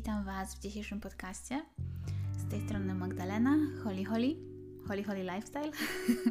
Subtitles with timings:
[0.00, 1.62] Witam Was w dzisiejszym podcaście.
[2.38, 4.36] Z tej strony Magdalena, Holly Holly,
[4.88, 5.70] Holly Holly Lifestyle.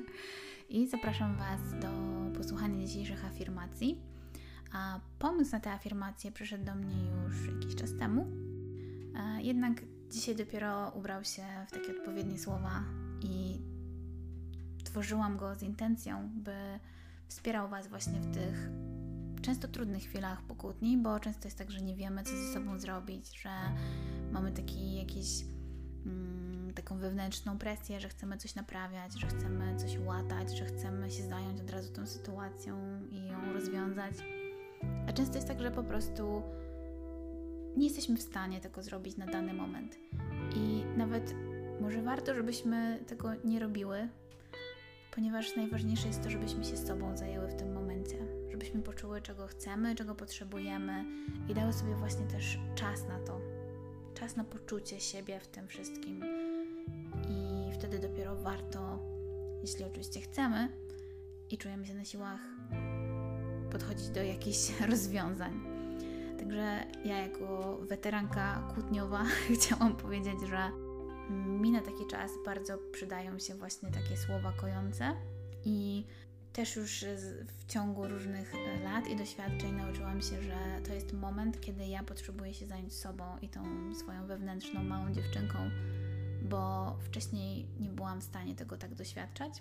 [0.70, 1.88] I zapraszam Was do
[2.38, 4.02] posłuchania dzisiejszych afirmacji.
[4.74, 6.96] A pomysł na te afirmacje przyszedł do mnie
[7.26, 8.28] już jakiś czas temu.
[9.40, 9.82] Jednak
[10.12, 12.84] dzisiaj dopiero ubrał się w takie odpowiednie słowa
[13.22, 13.58] i
[14.84, 16.80] tworzyłam go z intencją, by
[17.28, 18.70] wspierał Was właśnie w tych
[19.42, 22.80] często trudnych chwilach po kłótni, bo często jest tak, że nie wiemy, co ze sobą
[22.80, 23.50] zrobić, że
[24.32, 25.28] mamy taki jakiś
[26.06, 31.24] mm, taką wewnętrzną presję, że chcemy coś naprawiać, że chcemy coś łatać, że chcemy się
[31.24, 32.76] zająć od razu tą sytuacją
[33.12, 34.14] i ją rozwiązać.
[35.08, 36.42] A często jest tak, że po prostu
[37.78, 39.98] nie jesteśmy w stanie tego zrobić na dany moment.
[40.56, 41.36] I nawet
[41.82, 44.10] może warto, żebyśmy tego nie robiły,
[45.16, 48.18] ponieważ najważniejsze jest to, żebyśmy się sobą zajęły w tym momencie,
[48.70, 51.06] żebyśmy poczuły, czego chcemy, czego potrzebujemy
[51.50, 53.42] i dały sobie właśnie też czas na to,
[54.14, 56.24] czas na poczucie siebie w tym wszystkim.
[57.30, 59.00] I wtedy dopiero warto,
[59.62, 60.70] jeśli oczywiście chcemy
[61.52, 62.40] i czujemy się na siłach,
[63.72, 64.58] podchodzić do jakichś
[64.92, 65.62] rozwiązań.
[66.40, 69.24] Także ja, jako weteranka kłótniowa,
[69.56, 70.72] chciałam powiedzieć, że
[71.30, 75.16] mi na taki czas bardzo przydają się właśnie takie słowa kojące
[75.66, 76.06] i
[76.54, 77.06] też już
[77.58, 82.04] w ciągu różnych e, lat i doświadczeń nauczyłam się, że to jest moment, kiedy ja
[82.04, 83.64] potrzebuję się zająć sobą i tą
[83.96, 85.58] swoją wewnętrzną małą dziewczynką,
[86.42, 89.54] bo wcześniej nie byłam w stanie tego tak doświadczać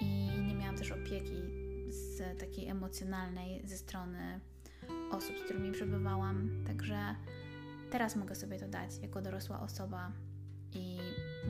[0.00, 1.42] i nie miałam też opieki
[1.88, 4.40] z takiej emocjonalnej ze strony
[5.10, 6.64] osób, z którymi przebywałam.
[6.66, 7.14] Także
[7.90, 10.12] teraz mogę sobie to dać jako dorosła osoba
[10.72, 10.98] i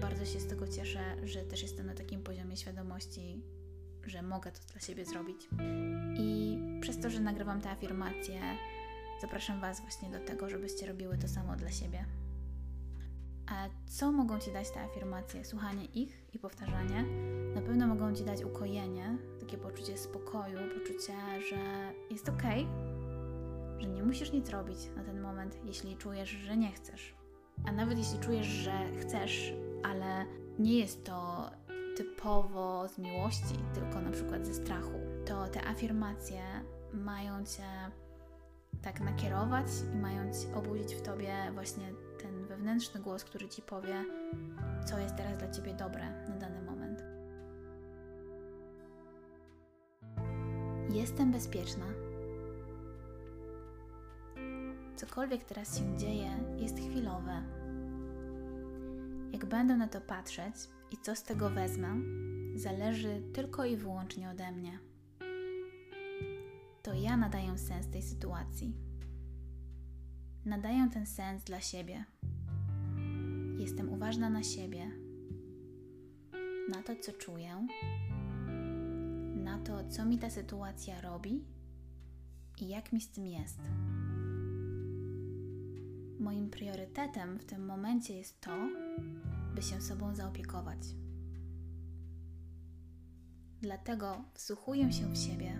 [0.00, 3.42] bardzo się z tego cieszę, że też jestem na takim poziomie świadomości,
[4.08, 5.48] że mogę to dla siebie zrobić.
[6.18, 8.40] I przez to, że nagrywam te afirmacje,
[9.20, 12.04] zapraszam Was właśnie do tego, żebyście robiły to samo dla siebie.
[13.46, 15.44] A co mogą Ci dać te afirmacje?
[15.44, 17.04] Słuchanie ich i powtarzanie.
[17.54, 21.14] Na pewno mogą Ci dać ukojenie, takie poczucie spokoju, poczucie,
[21.50, 22.42] że jest ok,
[23.78, 27.14] że nie musisz nic robić na ten moment, jeśli czujesz, że nie chcesz.
[27.64, 29.52] A nawet jeśli czujesz, że chcesz,
[29.82, 30.26] ale
[30.58, 31.50] nie jest to
[31.96, 36.42] typowo z miłości, tylko na przykład ze strachu, to te afirmacje
[36.92, 37.90] mają cię
[38.82, 44.04] tak nakierować i mają obudzić w tobie właśnie ten wewnętrzny głos, który ci powie,
[44.86, 47.02] co jest teraz dla ciebie dobre na dany moment.
[50.90, 51.84] Jestem bezpieczna.
[54.96, 57.42] Cokolwiek teraz się dzieje, jest chwilowe.
[59.32, 60.54] Jak będę na to patrzeć
[60.90, 62.00] i co z tego wezmę,
[62.54, 64.78] zależy tylko i wyłącznie ode mnie.
[66.82, 68.74] To ja nadaję sens tej sytuacji.
[70.44, 72.04] Nadaję ten sens dla siebie.
[73.58, 74.90] Jestem uważna na siebie,
[76.68, 77.66] na to, co czuję,
[79.34, 81.44] na to, co mi ta sytuacja robi
[82.60, 83.58] i jak mi z tym jest.
[86.20, 88.68] Moim priorytetem w tym momencie jest to,
[89.54, 90.78] by się sobą zaopiekować.
[93.60, 95.58] Dlatego wsłuchuję się w siebie.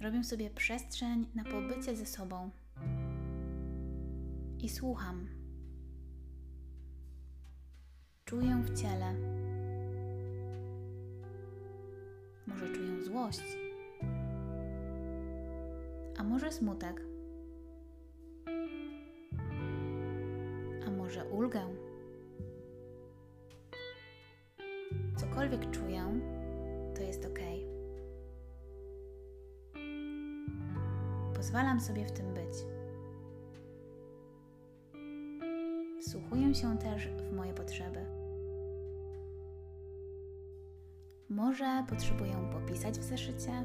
[0.00, 2.50] Robię sobie przestrzeń na pobycie ze sobą
[4.60, 5.28] i słucham.
[8.24, 9.14] Czuję w ciele.
[12.46, 13.42] Może czuję złość,
[16.18, 17.08] a może smutek.
[21.08, 21.87] może ulgę.
[25.38, 26.20] Cokolwiek czuję,
[26.96, 27.38] to jest ok.
[31.36, 32.54] Pozwalam sobie w tym być.
[36.00, 38.06] Wsłuchuję się też w moje potrzeby.
[41.28, 43.64] Może potrzebuję popisać w zeszycie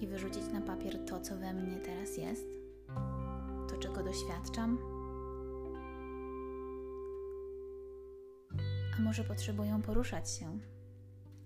[0.00, 2.46] i wyrzucić na papier to, co we mnie teraz jest,
[3.68, 4.78] to, czego doświadczam
[8.98, 10.58] a może potrzebują poruszać się,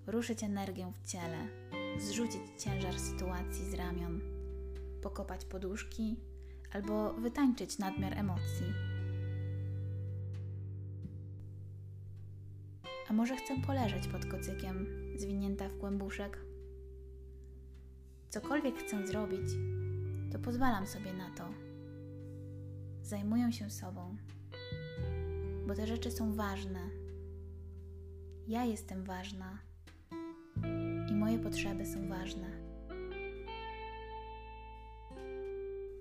[0.09, 1.49] ruszyć energię w ciele,
[1.99, 4.21] zrzucić ciężar sytuacji z ramion,
[5.03, 6.17] pokopać poduszki
[6.73, 8.67] albo wytańczyć nadmiar emocji.
[13.09, 16.39] A może chcę poleżeć pod kocykiem, zwinięta w kłębuszek?
[18.31, 19.51] Cokolwiek chcę zrobić,
[20.33, 21.49] to pozwalam sobie na to.
[23.03, 24.17] Zajmuję się sobą,
[25.67, 27.09] bo te rzeczy są ważne
[28.49, 29.59] ja jestem ważna
[31.11, 32.47] i moje potrzeby są ważne.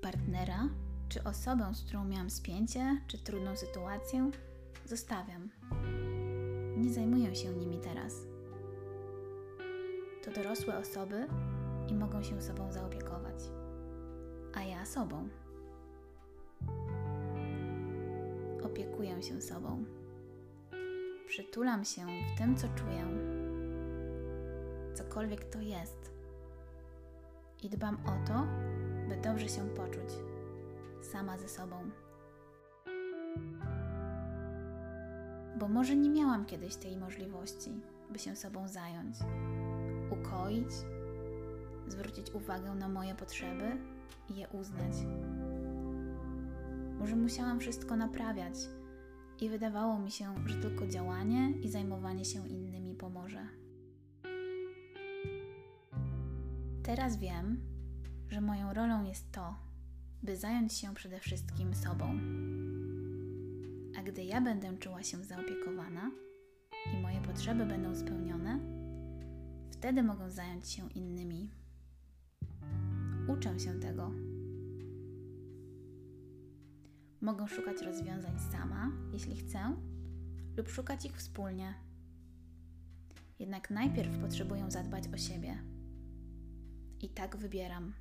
[0.01, 0.69] Partnera
[1.09, 4.31] czy osobę, z którą miałam spięcie, czy trudną sytuację,
[4.85, 5.49] zostawiam.
[6.77, 8.13] Nie zajmuję się nimi teraz.
[10.23, 11.27] To dorosłe osoby
[11.87, 13.35] i mogą się sobą zaopiekować,
[14.53, 15.29] a ja sobą.
[18.63, 19.85] Opiekuję się sobą.
[21.27, 23.05] Przytulam się w tym, co czuję,
[24.97, 26.11] cokolwiek to jest,
[27.63, 28.43] i dbam o to,
[29.09, 30.09] by dobrze się poczuć
[31.01, 31.75] sama ze sobą.
[35.59, 37.71] Bo może nie miałam kiedyś tej możliwości,
[38.09, 39.15] by się sobą zająć,
[40.11, 40.69] ukoić,
[41.87, 43.77] zwrócić uwagę na moje potrzeby
[44.29, 44.93] i je uznać.
[46.99, 48.53] Może musiałam wszystko naprawiać
[49.41, 53.47] i wydawało mi się, że tylko działanie i zajmowanie się innymi pomoże.
[56.87, 57.61] Teraz wiem,
[58.27, 59.55] że moją rolą jest to,
[60.23, 62.19] by zająć się przede wszystkim sobą.
[63.99, 66.11] A gdy ja będę czuła się zaopiekowana
[66.93, 68.59] i moje potrzeby będą spełnione,
[69.71, 71.51] wtedy mogę zająć się innymi.
[73.27, 74.11] Uczę się tego.
[77.21, 79.75] Mogę szukać rozwiązań sama, jeśli chcę,
[80.57, 81.73] lub szukać ich wspólnie.
[83.39, 85.76] Jednak najpierw potrzebuję zadbać o siebie.
[87.01, 87.93] I tak wybieram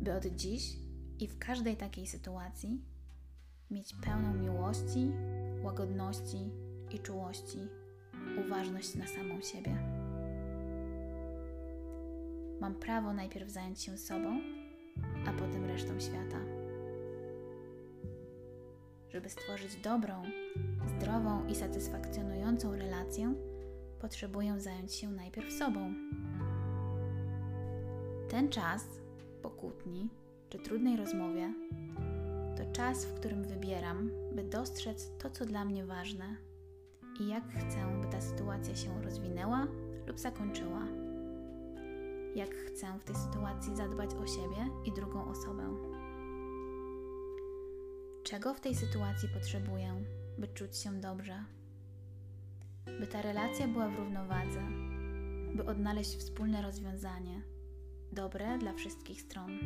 [0.00, 0.76] by od dziś
[1.20, 2.84] i w każdej takiej sytuacji
[3.70, 5.12] mieć pełną miłości,
[5.62, 6.50] łagodności
[6.90, 7.58] i czułości,
[8.46, 9.78] uważność na samą siebie.
[12.60, 14.40] Mam prawo najpierw zająć się sobą,
[15.26, 16.38] a potem resztą świata.
[19.08, 20.22] Żeby stworzyć dobrą,
[20.86, 23.34] zdrową i satysfakcjonującą relację,
[24.02, 25.94] potrzebuję zająć się najpierw sobą.
[28.28, 28.84] Ten czas
[29.42, 30.08] po kłótni
[30.48, 31.54] czy trudnej rozmowie,
[32.56, 36.36] to czas, w którym wybieram, by dostrzec to, co dla mnie ważne
[37.20, 39.66] i jak chcę, by ta sytuacja się rozwinęła
[40.06, 40.82] lub zakończyła.
[42.34, 45.76] Jak chcę w tej sytuacji zadbać o siebie i drugą osobę.
[48.22, 50.04] Czego w tej sytuacji potrzebuję,
[50.38, 51.44] by czuć się dobrze?
[52.86, 54.62] By ta relacja była w równowadze,
[55.54, 57.42] by odnaleźć wspólne rozwiązanie
[58.12, 59.58] dobre dla wszystkich stron.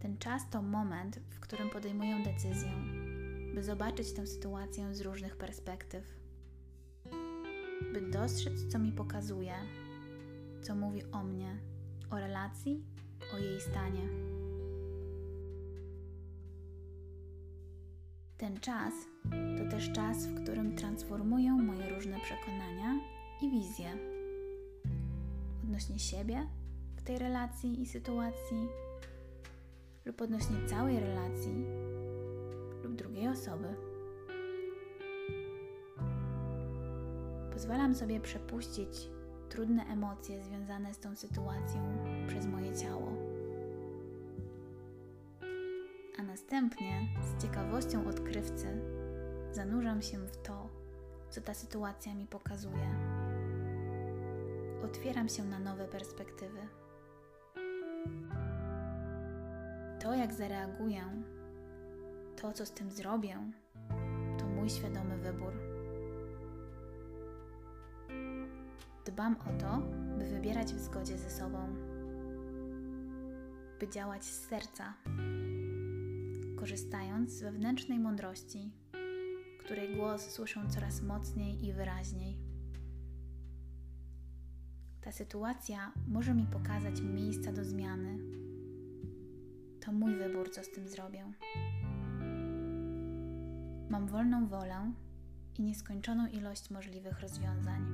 [0.00, 2.72] Ten czas to moment, w którym podejmuję decyzję,
[3.54, 6.04] by zobaczyć tę sytuację z różnych perspektyw,
[7.92, 9.54] by dostrzec, co mi pokazuje,
[10.62, 11.58] co mówi o mnie,
[12.10, 12.84] o relacji,
[13.34, 14.35] o jej stanie.
[18.38, 18.92] Ten czas
[19.58, 23.00] to też czas, w którym transformuję moje różne przekonania
[23.42, 23.86] i wizje
[25.64, 26.46] odnośnie siebie
[26.96, 28.68] w tej relacji i sytuacji,
[30.04, 31.64] lub odnośnie całej relacji
[32.84, 33.68] lub drugiej osoby.
[37.52, 39.08] Pozwalam sobie przepuścić
[39.48, 41.98] trudne emocje związane z tą sytuacją
[42.28, 43.15] przez moje ciało.
[46.36, 48.66] Następnie z ciekawością odkrywcy
[49.52, 50.68] zanurzam się w to,
[51.30, 52.88] co ta sytuacja mi pokazuje
[54.84, 56.60] otwieram się na nowe perspektywy.
[60.02, 61.02] To, jak zareaguję,
[62.40, 63.38] to, co z tym zrobię,
[64.38, 65.52] to mój świadomy wybór.
[69.04, 69.78] Dbam o to,
[70.18, 71.58] by wybierać w zgodzie ze sobą,
[73.80, 74.94] by działać z serca,
[76.66, 78.70] korzystając z wewnętrznej mądrości,
[79.58, 82.38] której głos słyszę coraz mocniej i wyraźniej.
[85.00, 88.18] Ta sytuacja może mi pokazać miejsca do zmiany.
[89.80, 91.32] To mój wybór, co z tym zrobię.
[93.90, 94.92] Mam wolną wolę
[95.58, 97.86] i nieskończoną ilość możliwych rozwiązań.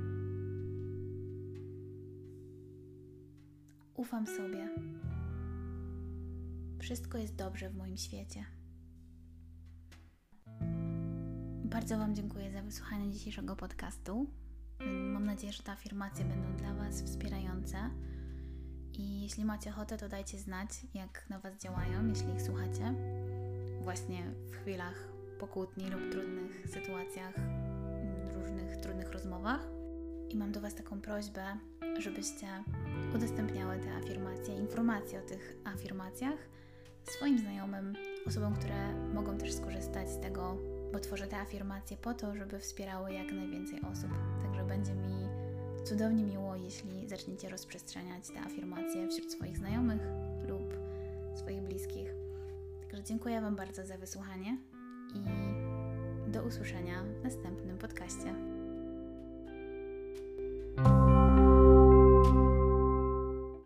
[3.94, 4.68] Ufam sobie.
[6.78, 8.44] Wszystko jest dobrze w moim świecie.
[11.72, 14.26] Bardzo Wam dziękuję za wysłuchanie dzisiejszego podcastu.
[14.86, 17.76] Mam nadzieję, że te afirmacje będą dla Was wspierające.
[18.92, 22.94] I jeśli macie ochotę, to dajcie znać, jak na Was działają, jeśli ich słuchacie,
[23.84, 25.08] właśnie w chwilach
[25.40, 27.34] pokłótni lub trudnych sytuacjach,
[28.34, 29.60] różnych trudnych rozmowach.
[30.30, 31.44] I mam do Was taką prośbę,
[31.98, 32.46] żebyście
[33.14, 36.38] udostępniały te afirmacje, informacje o tych afirmacjach
[37.04, 37.94] swoim znajomym,
[38.26, 43.12] osobom, które mogą też skorzystać z tego bo tworzę te afirmacje po to, żeby wspierały
[43.12, 44.10] jak najwięcej osób.
[44.42, 45.28] Także będzie mi
[45.84, 50.02] cudownie miło, jeśli zaczniecie rozprzestrzeniać te afirmacje wśród swoich znajomych
[50.48, 50.74] lub
[51.34, 52.14] swoich bliskich.
[52.82, 54.58] Także dziękuję Wam bardzo za wysłuchanie
[55.14, 55.22] i
[56.30, 58.51] do usłyszenia w następnym podcastie.